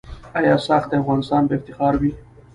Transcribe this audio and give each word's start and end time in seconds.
آیا 0.35 0.57
"ساخت 0.67 0.89
افغانستان" 0.99 1.41
به 1.47 1.55
افتخار 1.55 1.93
وي؟ 2.01 2.11